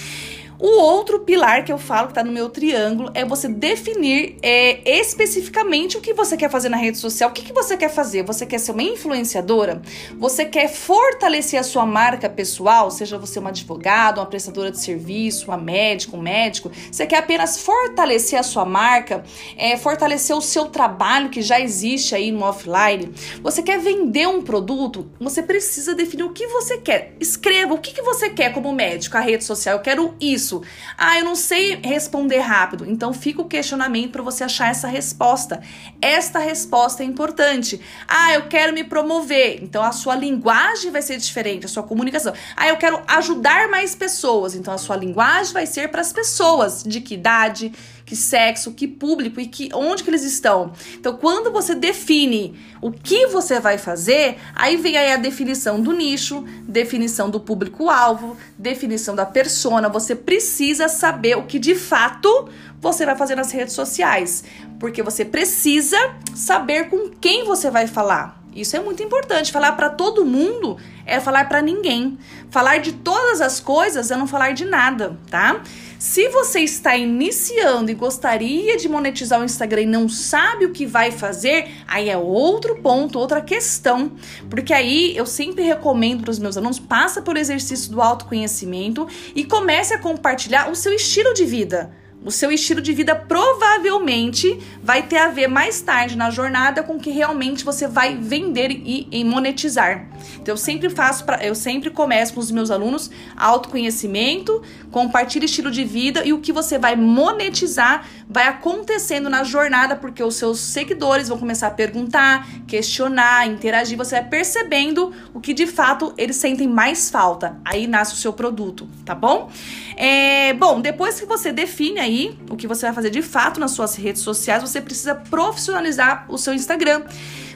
O 0.57 0.79
outro 0.79 1.19
pilar 1.19 1.65
que 1.65 1.71
eu 1.71 1.77
falo, 1.77 2.07
que 2.07 2.13
tá 2.13 2.23
no 2.23 2.31
meu 2.31 2.49
triângulo, 2.49 3.11
é 3.13 3.25
você 3.25 3.47
definir 3.47 4.37
é, 4.41 4.99
especificamente 4.99 5.97
o 5.97 6.01
que 6.01 6.13
você 6.13 6.37
quer 6.37 6.49
fazer 6.49 6.69
na 6.69 6.77
rede 6.77 6.97
social. 6.97 7.29
O 7.29 7.33
que, 7.33 7.41
que 7.41 7.51
você 7.51 7.75
quer 7.75 7.89
fazer? 7.89 8.23
Você 8.23 8.45
quer 8.45 8.59
ser 8.59 8.71
uma 8.71 8.83
influenciadora? 8.83 9.81
Você 10.17 10.45
quer 10.45 10.69
fortalecer 10.69 11.59
a 11.59 11.63
sua 11.63 11.85
marca 11.85 12.29
pessoal? 12.29 12.89
Seja 12.89 13.17
você 13.17 13.37
uma 13.37 13.49
advogada, 13.49 14.21
uma 14.21 14.27
prestadora 14.27 14.71
de 14.71 14.79
serviço, 14.79 15.47
uma 15.47 15.57
médica, 15.57 16.15
um 16.15 16.21
médico. 16.21 16.71
Você 16.89 17.05
quer 17.05 17.17
apenas 17.17 17.59
fortalecer 17.59 18.39
a 18.39 18.43
sua 18.43 18.63
marca, 18.65 19.23
é, 19.57 19.75
fortalecer 19.75 20.35
o 20.35 20.41
seu 20.41 20.65
trabalho 20.65 21.29
que 21.29 21.41
já 21.41 21.59
existe 21.59 22.15
aí 22.15 22.31
no 22.31 22.43
offline? 22.43 23.11
Você 23.41 23.61
quer 23.61 23.79
vender 23.79 24.27
um 24.27 24.41
produto? 24.41 25.11
Você 25.19 25.43
precisa 25.43 25.93
definir 25.93 26.23
o 26.23 26.31
que 26.31 26.47
você 26.47 26.77
quer. 26.77 27.13
Escreva 27.19 27.73
o 27.73 27.77
que, 27.77 27.93
que 27.93 28.01
você 28.01 28.29
quer 28.29 28.53
como 28.53 28.71
médico, 28.71 29.17
a 29.17 29.19
rede 29.19 29.43
social. 29.43 29.75
Eu 29.75 29.81
quero 29.81 30.15
isso 30.19 30.44
isso? 30.45 30.61
Ah, 30.97 31.17
eu 31.17 31.25
não 31.25 31.35
sei 31.35 31.79
responder 31.83 32.39
rápido. 32.39 32.85
Então 32.87 33.13
fica 33.13 33.41
o 33.41 33.45
questionamento 33.45 34.11
para 34.11 34.21
você 34.21 34.43
achar 34.43 34.69
essa 34.69 34.87
resposta. 34.87 35.61
Esta 36.01 36.39
resposta 36.39 37.01
é 37.03 37.05
importante. 37.05 37.81
Ah, 38.07 38.33
eu 38.33 38.47
quero 38.47 38.73
me 38.73 38.83
promover. 38.83 39.59
Então 39.63 39.83
a 39.83 39.91
sua 39.91 40.15
linguagem 40.15 40.91
vai 40.91 41.01
ser 41.01 41.17
diferente, 41.17 41.65
a 41.65 41.69
sua 41.69 41.83
comunicação. 41.83 42.33
Ah, 42.55 42.67
eu 42.67 42.77
quero 42.77 43.01
ajudar 43.07 43.67
mais 43.69 43.95
pessoas. 43.95 44.55
Então 44.55 44.73
a 44.73 44.77
sua 44.77 44.95
linguagem 44.95 45.51
vai 45.53 45.65
ser 45.65 45.89
para 45.89 46.01
as 46.01 46.13
pessoas. 46.13 46.83
De 46.83 47.01
que 47.01 47.15
idade? 47.15 47.73
Que 48.05 48.15
sexo, 48.15 48.71
que 48.71 48.87
público 48.87 49.41
e 49.41 49.47
que 49.47 49.69
onde 49.73 50.03
que 50.03 50.09
eles 50.09 50.23
estão. 50.23 50.71
Então, 50.93 51.17
quando 51.17 51.51
você 51.51 51.73
define 51.73 52.55
o 52.81 52.91
que 52.91 53.25
você 53.27 53.59
vai 53.59 53.77
fazer, 53.77 54.37
aí 54.53 54.77
vem 54.77 54.95
aí 54.95 55.11
a 55.11 55.17
definição 55.17 55.81
do 55.81 55.91
nicho, 55.91 56.45
definição 56.67 57.29
do 57.29 57.39
público-alvo, 57.39 58.37
definição 58.57 59.15
da 59.15 59.25
persona. 59.25 59.89
Você 59.89 60.15
precisa 60.15 60.87
saber 60.87 61.37
o 61.37 61.43
que 61.43 61.57
de 61.57 61.73
fato 61.73 62.47
você 62.79 63.05
vai 63.05 63.15
fazer 63.15 63.35
nas 63.35 63.51
redes 63.51 63.73
sociais, 63.73 64.43
porque 64.79 65.01
você 65.01 65.25
precisa 65.25 65.97
saber 66.35 66.89
com 66.89 67.09
quem 67.09 67.43
você 67.45 67.71
vai 67.71 67.87
falar. 67.87 68.44
Isso 68.55 68.77
é 68.77 68.79
muito 68.79 69.03
importante. 69.03 69.51
Falar 69.51 69.73
para 69.73 69.89
todo 69.89 70.25
mundo 70.25 70.77
é 71.05 71.19
falar 71.19 71.49
para 71.49 71.61
ninguém. 71.61 72.17
Falar 72.49 72.77
de 72.77 72.93
todas 72.93 73.41
as 73.41 73.59
coisas 73.59 74.09
é 74.09 74.15
não 74.15 74.25
falar 74.25 74.53
de 74.53 74.63
nada, 74.63 75.19
tá? 75.29 75.61
Se 75.99 76.29
você 76.29 76.61
está 76.61 76.95
iniciando 76.95 77.91
e 77.91 77.93
gostaria 77.93 78.77
de 78.77 78.87
monetizar 78.87 79.41
o 79.41 79.43
Instagram 79.43 79.81
e 79.81 79.85
não 79.85 80.07
sabe 80.07 80.65
o 80.65 80.71
que 80.71 80.85
vai 80.85 81.11
fazer, 81.11 81.69
aí 81.87 82.09
é 82.09 82.17
outro 82.17 82.75
ponto, 82.75 83.19
outra 83.19 83.41
questão. 83.41 84.11
Porque 84.49 84.73
aí 84.73 85.15
eu 85.17 85.25
sempre 85.25 85.63
recomendo 85.63 86.21
para 86.21 86.31
os 86.31 86.39
meus 86.39 86.55
alunos, 86.57 86.79
passa 86.79 87.21
por 87.21 87.35
exercício 87.35 87.91
do 87.91 88.01
autoconhecimento 88.01 89.07
e 89.35 89.43
comece 89.43 89.93
a 89.93 89.99
compartilhar 89.99 90.69
o 90.69 90.75
seu 90.75 90.93
estilo 90.93 91.33
de 91.33 91.43
vida. 91.43 91.91
O 92.25 92.31
seu 92.31 92.51
estilo 92.51 92.81
de 92.81 92.91
vida 92.91 93.15
provavelmente 93.15 94.59
vai 94.81 95.03
ter 95.03 95.17
a 95.17 95.27
ver 95.27 95.47
mais 95.47 95.79
tarde 95.79 96.17
na 96.17 96.31
jornada 96.31 96.81
com 96.81 96.95
o 96.95 96.99
que 96.99 97.11
realmente 97.11 97.63
você 97.63 97.87
vai 97.87 98.15
vender 98.15 98.71
e, 98.71 99.23
monetizar. 99.23 100.07
Então 100.41 100.53
eu 100.53 100.57
sempre 100.57 100.89
faço 100.89 101.25
eu 101.41 101.55
sempre 101.55 101.89
começo 101.89 102.33
com 102.33 102.39
os 102.39 102.51
meus 102.51 102.71
alunos 102.71 103.09
autoconhecimento, 103.35 104.61
compartilhe 104.91 105.45
estilo 105.45 105.71
de 105.71 105.83
vida 105.83 106.25
e 106.25 106.33
o 106.33 106.39
que 106.39 106.51
você 106.51 106.77
vai 106.77 106.95
monetizar 106.95 108.05
vai 108.27 108.47
acontecendo 108.47 109.29
na 109.29 109.43
jornada 109.43 109.95
porque 109.95 110.23
os 110.23 110.35
seus 110.35 110.59
seguidores 110.59 111.29
vão 111.29 111.37
começar 111.37 111.67
a 111.67 111.71
perguntar, 111.71 112.47
questionar, 112.67 113.47
interagir, 113.47 113.97
você 113.97 114.15
vai 114.15 114.29
percebendo 114.29 115.11
o 115.33 115.39
que 115.39 115.53
de 115.53 115.67
fato 115.67 116.13
eles 116.17 116.35
sentem 116.35 116.67
mais 116.67 117.09
falta. 117.09 117.59
Aí 117.63 117.87
nasce 117.87 118.13
o 118.13 118.17
seu 118.17 118.33
produto, 118.33 118.87
tá 119.03 119.15
bom? 119.15 119.49
É, 119.95 120.53
bom, 120.53 120.81
depois 120.81 121.19
que 121.19 121.25
você 121.25 121.51
define 121.51 121.99
aí 121.99 122.37
o 122.49 122.55
que 122.55 122.67
você 122.67 122.85
vai 122.85 122.93
fazer 122.93 123.09
de 123.09 123.21
fato 123.21 123.59
nas 123.59 123.71
suas 123.71 123.95
redes 123.95 124.21
sociais, 124.21 124.61
você 124.61 124.81
precisa 124.81 125.15
profissionalizar 125.15 126.25
o 126.29 126.37
seu 126.37 126.53
Instagram. 126.53 127.03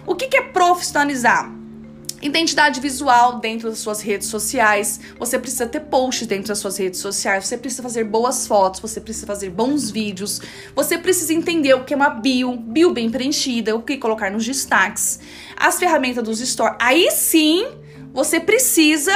O 0.05 0.15
que, 0.15 0.27
que 0.27 0.37
é 0.37 0.41
profissionalizar? 0.41 1.58
Identidade 2.21 2.81
visual 2.81 3.39
dentro 3.39 3.69
das 3.69 3.79
suas 3.79 4.01
redes 4.01 4.27
sociais. 4.27 4.99
Você 5.17 5.39
precisa 5.39 5.65
ter 5.65 5.79
posts 5.81 6.27
dentro 6.27 6.49
das 6.49 6.59
suas 6.59 6.77
redes 6.77 6.99
sociais. 6.99 7.47
Você 7.47 7.57
precisa 7.57 7.81
fazer 7.81 8.03
boas 8.03 8.45
fotos. 8.45 8.81
Você 8.81 8.99
precisa 8.99 9.25
fazer 9.25 9.49
bons 9.49 9.89
vídeos. 9.89 10.41
Você 10.75 10.97
precisa 10.97 11.33
entender 11.33 11.73
o 11.73 11.85
que 11.85 11.93
é 11.93 11.97
uma 11.97 12.09
bio, 12.09 12.57
bio 12.57 12.91
bem 12.91 13.09
preenchida, 13.09 13.75
o 13.75 13.81
que 13.81 13.97
colocar 13.97 14.29
nos 14.29 14.45
destaques, 14.45 15.19
as 15.55 15.79
ferramentas 15.79 16.23
dos 16.23 16.39
stores. 16.39 16.75
Aí 16.79 17.09
sim, 17.11 17.65
você 18.13 18.39
precisa 18.39 19.13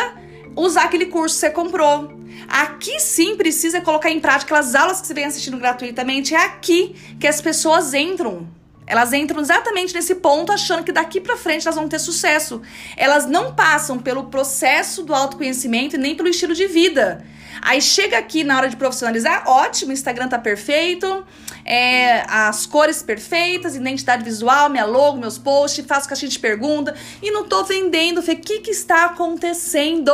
usar 0.55 0.83
aquele 0.83 1.07
curso 1.07 1.35
que 1.35 1.41
você 1.41 1.49
comprou. 1.49 2.13
Aqui 2.47 2.99
sim 2.99 3.35
precisa 3.35 3.81
colocar 3.81 4.09
em 4.09 4.19
prática 4.19 4.57
as 4.57 4.75
aulas 4.75 5.01
que 5.01 5.07
você 5.07 5.13
vem 5.13 5.25
assistindo 5.25 5.57
gratuitamente. 5.57 6.33
É 6.33 6.45
aqui 6.45 6.95
que 7.19 7.27
as 7.27 7.41
pessoas 7.41 7.93
entram. 7.93 8.47
Elas 8.85 9.13
entram 9.13 9.41
exatamente 9.41 9.93
nesse 9.93 10.15
ponto 10.15 10.51
achando 10.51 10.83
que 10.83 10.91
daqui 10.91 11.19
para 11.19 11.37
frente 11.37 11.67
elas 11.67 11.75
vão 11.75 11.87
ter 11.87 11.99
sucesso. 11.99 12.61
Elas 12.97 13.25
não 13.25 13.53
passam 13.53 13.97
pelo 13.99 14.25
processo 14.25 15.03
do 15.03 15.13
autoconhecimento 15.13 15.95
e 15.95 15.99
nem 15.99 16.15
pelo 16.15 16.29
estilo 16.29 16.53
de 16.53 16.67
vida. 16.67 17.23
Aí 17.61 17.81
chega 17.81 18.17
aqui 18.17 18.43
na 18.43 18.57
hora 18.57 18.67
de 18.67 18.75
profissionalizar, 18.75 19.43
ótimo, 19.47 19.91
o 19.91 19.93
Instagram 19.93 20.27
tá 20.27 20.37
perfeito, 20.37 21.23
é, 21.63 22.25
as 22.27 22.65
cores 22.65 23.01
perfeitas, 23.01 23.75
identidade 23.75 24.23
visual, 24.23 24.69
minha 24.69 24.85
logo, 24.85 25.17
meus 25.17 25.37
posts, 25.37 25.85
faço 25.85 26.09
caixinha 26.09 26.29
de 26.29 26.39
pergunta 26.39 26.93
e 27.21 27.31
não 27.31 27.45
tô 27.45 27.63
vendendo. 27.63 28.19
O 28.19 28.23
que, 28.23 28.59
que 28.59 28.71
está 28.71 29.05
acontecendo? 29.05 30.11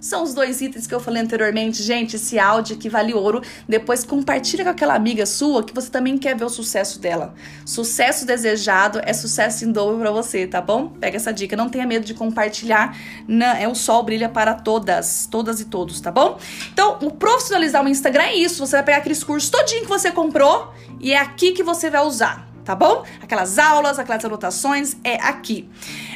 São 0.00 0.22
os 0.22 0.32
dois 0.32 0.60
itens 0.60 0.86
que 0.86 0.94
eu 0.94 1.00
falei 1.00 1.22
anteriormente. 1.22 1.82
Gente, 1.82 2.16
esse 2.16 2.38
áudio 2.38 2.76
aqui 2.76 2.88
vale 2.88 3.12
ouro. 3.12 3.42
Depois 3.68 4.04
compartilha 4.04 4.64
com 4.64 4.70
aquela 4.70 4.94
amiga 4.94 5.26
sua 5.26 5.64
que 5.64 5.74
você 5.74 5.90
também 5.90 6.16
quer 6.16 6.36
ver 6.36 6.44
o 6.44 6.48
sucesso 6.48 7.00
dela. 7.00 7.34
Sucesso 7.64 8.24
desejado 8.24 9.00
é 9.04 9.12
sucesso 9.12 9.64
em 9.64 9.72
dobro 9.72 9.98
para 9.98 10.10
você, 10.10 10.46
tá 10.46 10.60
bom? 10.60 10.88
Pega 10.88 11.16
essa 11.16 11.32
dica. 11.32 11.56
Não 11.56 11.68
tenha 11.68 11.86
medo 11.86 12.04
de 12.04 12.14
compartilhar. 12.14 12.96
Não, 13.26 13.56
é 13.56 13.66
o 13.66 13.74
sol 13.74 14.02
brilha 14.02 14.28
para 14.28 14.54
todas, 14.54 15.28
todas 15.30 15.60
e 15.60 15.64
todos, 15.64 16.00
tá 16.00 16.10
bom? 16.10 16.38
Então, 16.72 16.98
o 17.02 17.10
profissionalizar 17.10 17.84
o 17.84 17.88
Instagram 17.88 18.24
é 18.24 18.36
isso. 18.36 18.64
Você 18.66 18.76
vai 18.76 18.84
pegar 18.84 18.98
aqueles 18.98 19.24
cursos 19.24 19.50
todinho 19.50 19.82
que 19.82 19.88
você 19.88 20.10
comprou 20.10 20.72
e 21.00 21.12
é 21.12 21.18
aqui 21.18 21.52
que 21.52 21.62
você 21.62 21.90
vai 21.90 22.04
usar 22.04 22.47
tá 22.68 22.74
bom? 22.74 23.02
Aquelas 23.22 23.58
aulas, 23.58 23.98
aquelas 23.98 24.22
anotações, 24.22 24.94
é 25.02 25.14
aqui. 25.14 25.66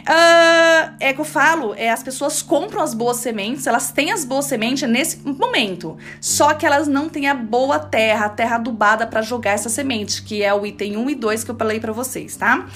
Uh, 0.00 0.92
é 1.00 1.14
que 1.14 1.18
eu 1.18 1.24
falo, 1.24 1.74
é 1.78 1.88
as 1.88 2.02
pessoas 2.02 2.42
compram 2.42 2.82
as 2.82 2.92
boas 2.92 3.16
sementes, 3.16 3.66
elas 3.66 3.90
têm 3.90 4.12
as 4.12 4.22
boas 4.22 4.44
sementes 4.44 4.86
nesse 4.86 5.18
momento, 5.26 5.96
só 6.20 6.52
que 6.52 6.66
elas 6.66 6.86
não 6.86 7.08
têm 7.08 7.26
a 7.26 7.34
boa 7.34 7.78
terra, 7.78 8.26
a 8.26 8.28
terra 8.28 8.56
adubada 8.56 9.06
para 9.06 9.22
jogar 9.22 9.52
essa 9.52 9.70
semente, 9.70 10.22
que 10.22 10.42
é 10.42 10.52
o 10.52 10.66
item 10.66 10.98
1 10.98 11.10
e 11.10 11.14
2 11.14 11.44
que 11.44 11.50
eu 11.52 11.56
falei 11.56 11.80
para 11.80 11.92
vocês, 11.92 12.36
tá? 12.36 12.66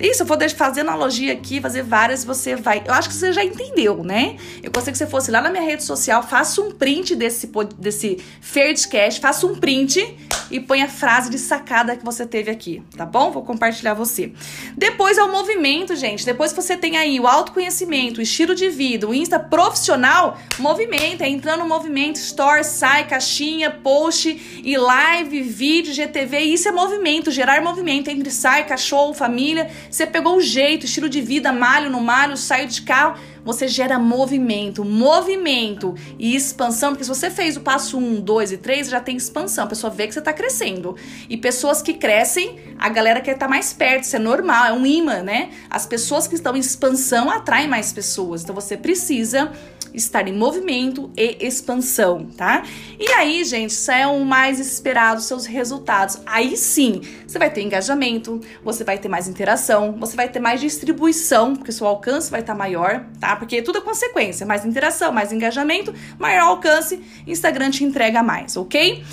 Isso, 0.00 0.22
eu 0.22 0.26
vou 0.26 0.38
fazer 0.56 0.80
analogia 0.80 1.34
aqui, 1.34 1.60
fazer 1.60 1.82
várias, 1.82 2.24
você 2.24 2.54
vai. 2.54 2.82
Eu 2.86 2.94
acho 2.94 3.08
que 3.08 3.14
você 3.14 3.32
já 3.32 3.44
entendeu, 3.44 4.02
né? 4.02 4.36
Eu 4.62 4.70
gostaria 4.70 4.92
que 4.92 4.98
você 4.98 5.06
fosse 5.06 5.30
lá 5.30 5.42
na 5.42 5.50
minha 5.50 5.62
rede 5.62 5.82
social, 5.82 6.22
faça 6.22 6.60
um 6.62 6.70
print 6.70 7.14
desse, 7.14 7.50
desse 7.78 8.22
Fairdcast, 8.40 9.20
faça 9.20 9.46
um 9.46 9.56
print 9.56 10.16
e 10.50 10.60
põe 10.60 10.82
a 10.82 10.88
frase 10.88 11.30
de 11.30 11.38
sacada 11.38 11.96
que 11.96 12.04
você 12.04 12.24
teve 12.24 12.50
aqui, 12.50 12.82
tá 12.96 13.04
bom? 13.04 13.25
Vou 13.30 13.42
compartilhar 13.42 13.94
você. 13.94 14.32
Depois 14.76 15.18
é 15.18 15.22
o 15.22 15.30
movimento, 15.30 15.94
gente. 15.96 16.24
Depois 16.24 16.52
que 16.52 16.62
você 16.62 16.76
tem 16.76 16.96
aí 16.96 17.18
o 17.18 17.26
autoconhecimento, 17.26 18.20
o 18.20 18.22
estilo 18.22 18.54
de 18.54 18.68
vida, 18.68 19.06
o 19.06 19.14
Insta 19.14 19.38
profissional, 19.38 20.38
movimento, 20.58 21.22
é 21.22 21.28
entrando 21.28 21.60
no 21.60 21.68
movimento, 21.68 22.16
store, 22.16 22.64
sai, 22.64 23.06
caixinha, 23.06 23.70
post 23.70 24.62
e 24.64 24.76
live, 24.76 25.42
vídeo, 25.42 25.92
GTV, 25.92 26.40
isso 26.40 26.68
é 26.68 26.72
movimento, 26.72 27.30
gerar 27.30 27.62
movimento 27.62 28.08
entre 28.08 28.30
sai, 28.30 28.66
cachorro, 28.66 29.14
família. 29.14 29.70
Você 29.90 30.06
pegou 30.06 30.36
o 30.36 30.40
jeito, 30.40 30.86
estilo 30.86 31.08
de 31.08 31.20
vida, 31.20 31.52
malho 31.52 31.90
no 31.90 32.00
malho, 32.00 32.36
saio 32.36 32.68
de 32.68 32.82
carro, 32.82 33.18
você 33.46 33.68
gera 33.68 33.96
movimento, 33.98 34.84
movimento 34.84 35.94
e 36.18 36.34
expansão, 36.34 36.90
porque 36.90 37.04
se 37.04 37.08
você 37.08 37.30
fez 37.30 37.56
o 37.56 37.60
passo 37.60 37.96
1, 37.96 38.20
2 38.20 38.52
e 38.52 38.56
3, 38.58 38.88
já 38.88 39.00
tem 39.00 39.16
expansão, 39.16 39.64
a 39.64 39.68
pessoa 39.68 39.90
vê 39.90 40.08
que 40.08 40.12
você 40.12 40.18
está 40.18 40.32
crescendo. 40.32 40.96
E 41.30 41.36
pessoas 41.36 41.80
que 41.80 41.94
crescem, 41.94 42.58
a 42.76 42.88
galera 42.88 43.20
quer 43.20 43.32
estar 43.32 43.46
tá 43.46 43.50
mais 43.50 43.72
perto, 43.72 44.02
isso 44.02 44.16
é 44.16 44.18
normal, 44.18 44.66
é 44.66 44.72
um 44.72 44.84
imã, 44.84 45.22
né? 45.22 45.50
As 45.70 45.86
pessoas 45.86 46.26
que 46.26 46.34
estão 46.34 46.56
em 46.56 46.60
expansão 46.60 47.30
atraem 47.30 47.68
mais 47.68 47.92
pessoas, 47.92 48.42
então 48.42 48.54
você 48.54 48.76
precisa 48.76 49.52
estar 49.96 50.28
em 50.28 50.32
movimento 50.32 51.10
e 51.16 51.38
expansão, 51.40 52.26
tá? 52.36 52.62
E 52.98 53.10
aí, 53.12 53.42
gente, 53.44 53.70
isso 53.70 53.90
é 53.90 54.06
o 54.06 54.24
mais 54.24 54.60
esperado, 54.60 55.20
seus 55.22 55.46
resultados. 55.46 56.20
Aí 56.26 56.56
sim, 56.56 57.00
você 57.26 57.38
vai 57.38 57.50
ter 57.50 57.62
engajamento, 57.62 58.40
você 58.62 58.84
vai 58.84 58.98
ter 58.98 59.08
mais 59.08 59.26
interação, 59.26 59.96
você 59.98 60.14
vai 60.14 60.28
ter 60.28 60.38
mais 60.38 60.60
distribuição, 60.60 61.56
porque 61.56 61.72
seu 61.72 61.86
alcance 61.86 62.30
vai 62.30 62.40
estar 62.40 62.54
maior, 62.54 63.06
tá? 63.18 63.35
Porque 63.38 63.62
tudo 63.62 63.78
é 63.78 63.80
consequência. 63.80 64.46
Mais 64.46 64.64
interação, 64.64 65.12
mais 65.12 65.32
engajamento, 65.32 65.94
maior 66.18 66.48
alcance, 66.48 67.00
Instagram 67.26 67.70
te 67.70 67.84
entrega 67.84 68.22
mais, 68.22 68.56
ok? 68.56 69.04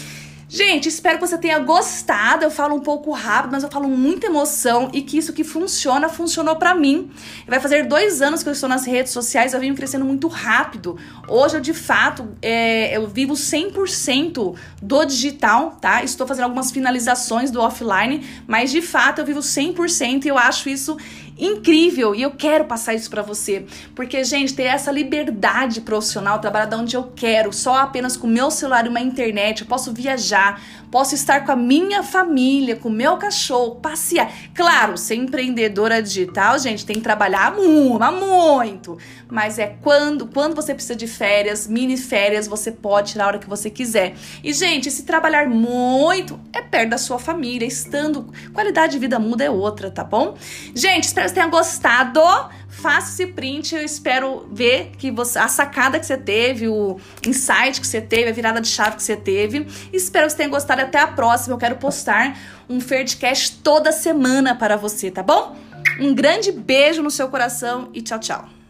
Gente, 0.56 0.88
espero 0.88 1.18
que 1.18 1.26
você 1.26 1.36
tenha 1.36 1.58
gostado. 1.58 2.44
Eu 2.44 2.52
falo 2.52 2.76
um 2.76 2.80
pouco 2.80 3.10
rápido, 3.10 3.54
mas 3.54 3.64
eu 3.64 3.72
falo 3.72 3.90
muita 3.90 4.28
emoção 4.28 4.88
e 4.94 5.02
que 5.02 5.18
isso 5.18 5.34
que 5.34 5.44
funciona, 5.44 6.08
funcionou 6.08 6.56
para 6.58 6.76
mim. 6.76 7.10
Vai 7.48 7.60
fazer 7.60 7.88
dois 7.88 8.22
anos 8.22 8.44
que 8.44 8.50
eu 8.50 8.54
estou 8.54 8.70
nas 8.70 8.86
redes 8.86 9.12
sociais, 9.12 9.56
eu 9.56 9.60
venho 9.60 9.74
crescendo 9.74 10.06
muito 10.06 10.28
rápido. 10.28 10.96
Hoje 11.28 11.58
eu, 11.58 11.60
de 11.60 11.74
fato, 11.74 12.38
é, 12.40 12.96
eu 12.96 13.08
vivo 13.08 13.34
100% 13.34 14.56
do 14.80 15.06
digital, 15.06 15.72
tá? 15.82 16.04
Estou 16.04 16.28
fazendo 16.28 16.44
algumas 16.44 16.70
finalizações 16.70 17.50
do 17.50 17.60
offline, 17.60 18.24
mas 18.46 18.70
de 18.70 18.82
fato 18.84 19.22
eu 19.22 19.26
vivo 19.26 19.40
100% 19.40 20.26
e 20.26 20.28
eu 20.28 20.38
acho 20.38 20.70
isso 20.70 20.96
incrível 21.38 22.14
e 22.14 22.22
eu 22.22 22.32
quero 22.32 22.66
passar 22.66 22.94
isso 22.94 23.10
para 23.10 23.22
você, 23.22 23.66
porque 23.96 24.24
gente, 24.24 24.54
ter 24.54 24.64
essa 24.64 24.92
liberdade 24.92 25.82
profissional, 25.82 26.40
trabalhar 26.40 26.66
de 26.66 26.76
onde 26.76 26.96
eu 26.96 27.12
quero, 27.16 27.52
só 27.52 27.78
apenas 27.78 28.16
com 28.16 28.28
meu 28.28 28.52
celular 28.52 28.86
e 28.86 28.90
uma 28.90 29.02
internet, 29.02 29.62
eu 29.62 29.68
posso 29.68 29.94
viajar, 29.94 30.62
posso 30.92 31.16
estar 31.16 31.46
com 31.46 31.52
a 31.52 31.56
minha 31.56 32.04
família, 32.04 32.76
com 32.76 32.90
o 32.90 32.92
meu 32.92 33.18
cachorro, 33.18 33.76
passear. 33.76 34.32
Claro, 34.54 34.98
ser 34.98 35.16
empreendedora 35.16 36.02
digital, 36.02 36.60
gente, 36.60 36.86
tem 36.86 36.98
que 36.98 37.02
trabalhar 37.02 37.56
muito, 37.56 38.12
muito, 38.12 38.98
mas 39.30 39.58
é 39.58 39.76
quando, 39.82 40.28
quando 40.28 40.56
você 40.56 40.74
precisa 40.74 40.96
de 40.96 41.08
férias, 41.08 41.68
mini 41.68 41.98
férias, 41.98 42.48
você 42.48 42.72
pode 42.72 43.14
tirar 43.14 43.26
a 43.26 43.28
hora 43.28 43.40
que 43.40 43.50
você 43.50 43.70
quiser. 43.70 44.14
E 44.44 44.54
gente, 44.54 44.92
se 44.92 45.04
trabalhar 45.04 45.50
muito 45.50 46.40
é 46.52 46.62
perto 46.62 46.92
da 46.92 46.98
sua 46.98 47.18
família, 47.18 47.66
estando 47.66 48.32
qualidade 48.54 48.94
de 48.94 49.00
vida 49.00 49.18
muda 49.18 49.44
é 49.44 49.50
outra, 49.50 49.90
tá 49.90 50.04
bom? 50.04 50.36
Gente, 50.76 51.06
espero 51.06 51.23
que 51.24 51.30
você 51.30 51.36
tenha 51.36 51.48
gostado. 51.48 52.22
Faça 52.68 53.12
esse 53.12 53.32
print, 53.32 53.76
eu 53.76 53.84
espero 53.84 54.48
ver 54.52 54.92
que 54.98 55.12
você 55.12 55.38
a 55.38 55.48
sacada 55.48 56.00
que 56.00 56.06
você 56.06 56.18
teve, 56.18 56.68
o 56.68 57.00
insight 57.26 57.80
que 57.80 57.86
você 57.86 58.02
teve, 58.02 58.30
a 58.30 58.34
virada 58.34 58.60
de 58.60 58.68
chave 58.68 58.96
que 58.96 59.04
você 59.04 59.16
teve. 59.16 59.68
Espero 59.94 60.26
que 60.26 60.32
você 60.32 60.38
tenha 60.38 60.50
gostado. 60.50 60.82
Até 60.82 61.00
a 61.00 61.08
próxima. 61.08 61.54
Eu 61.54 61.60
quero 61.60 61.76
postar 61.78 62.38
um 62.70 62.82
Ferdcast 62.82 63.60
toda 63.64 63.92
semana 63.92 64.56
para 64.56 64.76
você, 64.76 65.12
tá 65.12 65.22
bom? 65.22 65.56
Um 66.00 66.14
grande 66.14 66.52
beijo 66.52 67.04
no 67.04 67.12
seu 67.12 67.30
coração 67.30 67.90
e 67.94 68.02
tchau, 68.02 68.20
tchau. 68.20 68.63